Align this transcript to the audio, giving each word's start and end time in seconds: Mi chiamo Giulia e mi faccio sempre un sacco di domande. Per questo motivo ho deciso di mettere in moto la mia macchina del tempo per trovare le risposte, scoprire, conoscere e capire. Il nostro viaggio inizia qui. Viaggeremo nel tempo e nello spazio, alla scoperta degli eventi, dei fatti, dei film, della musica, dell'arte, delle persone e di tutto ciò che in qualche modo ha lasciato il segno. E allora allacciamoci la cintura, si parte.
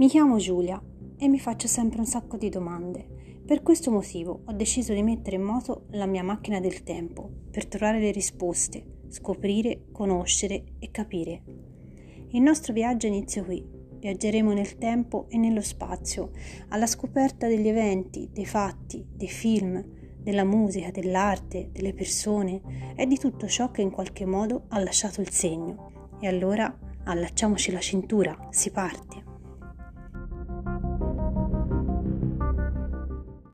Mi 0.00 0.08
chiamo 0.08 0.38
Giulia 0.38 0.82
e 1.18 1.28
mi 1.28 1.38
faccio 1.38 1.68
sempre 1.68 1.98
un 1.98 2.06
sacco 2.06 2.38
di 2.38 2.48
domande. 2.48 3.42
Per 3.44 3.62
questo 3.62 3.90
motivo 3.90 4.44
ho 4.46 4.52
deciso 4.52 4.94
di 4.94 5.02
mettere 5.02 5.36
in 5.36 5.42
moto 5.42 5.88
la 5.90 6.06
mia 6.06 6.22
macchina 6.22 6.58
del 6.58 6.84
tempo 6.84 7.30
per 7.50 7.66
trovare 7.66 8.00
le 8.00 8.10
risposte, 8.10 9.02
scoprire, 9.08 9.88
conoscere 9.92 10.64
e 10.78 10.90
capire. 10.90 11.42
Il 12.30 12.40
nostro 12.40 12.72
viaggio 12.72 13.08
inizia 13.08 13.44
qui. 13.44 13.62
Viaggeremo 13.98 14.54
nel 14.54 14.78
tempo 14.78 15.26
e 15.28 15.36
nello 15.36 15.60
spazio, 15.60 16.30
alla 16.68 16.86
scoperta 16.86 17.46
degli 17.46 17.68
eventi, 17.68 18.30
dei 18.32 18.46
fatti, 18.46 19.06
dei 19.06 19.28
film, 19.28 19.84
della 20.16 20.44
musica, 20.44 20.90
dell'arte, 20.90 21.68
delle 21.72 21.92
persone 21.92 22.94
e 22.96 23.04
di 23.04 23.18
tutto 23.18 23.46
ciò 23.48 23.70
che 23.70 23.82
in 23.82 23.90
qualche 23.90 24.24
modo 24.24 24.64
ha 24.68 24.78
lasciato 24.78 25.20
il 25.20 25.28
segno. 25.28 26.16
E 26.20 26.26
allora 26.26 26.74
allacciamoci 27.04 27.70
la 27.70 27.80
cintura, 27.80 28.48
si 28.48 28.70
parte. 28.70 29.19